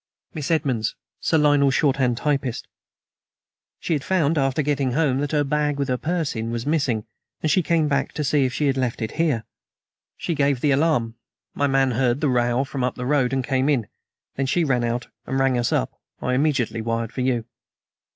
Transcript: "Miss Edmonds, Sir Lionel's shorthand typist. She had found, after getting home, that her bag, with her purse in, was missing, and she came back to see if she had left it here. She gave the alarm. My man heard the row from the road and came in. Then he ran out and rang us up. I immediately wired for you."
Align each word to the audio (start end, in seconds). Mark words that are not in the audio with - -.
"Miss 0.33 0.49
Edmonds, 0.49 0.95
Sir 1.19 1.37
Lionel's 1.37 1.75
shorthand 1.75 2.17
typist. 2.17 2.67
She 3.79 3.93
had 3.93 4.03
found, 4.03 4.35
after 4.35 4.63
getting 4.63 4.93
home, 4.93 5.19
that 5.19 5.31
her 5.31 5.43
bag, 5.43 5.77
with 5.77 5.89
her 5.89 5.97
purse 5.97 6.35
in, 6.35 6.49
was 6.49 6.65
missing, 6.65 7.05
and 7.43 7.51
she 7.51 7.61
came 7.61 7.87
back 7.87 8.11
to 8.13 8.23
see 8.23 8.43
if 8.43 8.51
she 8.51 8.65
had 8.65 8.77
left 8.77 9.03
it 9.03 9.11
here. 9.11 9.43
She 10.17 10.33
gave 10.33 10.59
the 10.61 10.71
alarm. 10.71 11.17
My 11.53 11.67
man 11.67 11.91
heard 11.91 12.19
the 12.19 12.29
row 12.29 12.63
from 12.63 12.81
the 12.95 13.05
road 13.05 13.31
and 13.31 13.43
came 13.43 13.69
in. 13.69 13.89
Then 14.37 14.47
he 14.47 14.63
ran 14.63 14.83
out 14.83 15.07
and 15.27 15.37
rang 15.37 15.55
us 15.55 15.71
up. 15.71 15.93
I 16.19 16.33
immediately 16.33 16.81
wired 16.81 17.11
for 17.11 17.21
you." 17.21 17.45